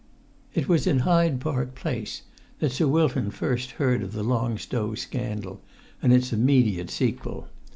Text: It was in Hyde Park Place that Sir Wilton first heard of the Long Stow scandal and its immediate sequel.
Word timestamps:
It 0.55 0.67
was 0.67 0.87
in 0.87 0.97
Hyde 1.01 1.39
Park 1.39 1.75
Place 1.75 2.23
that 2.57 2.71
Sir 2.71 2.87
Wilton 2.87 3.29
first 3.29 3.73
heard 3.73 4.01
of 4.01 4.13
the 4.13 4.23
Long 4.23 4.57
Stow 4.57 4.95
scandal 4.95 5.61
and 6.01 6.11
its 6.11 6.33
immediate 6.33 6.89
sequel. 6.89 7.49